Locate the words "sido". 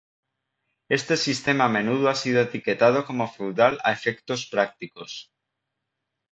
2.15-2.41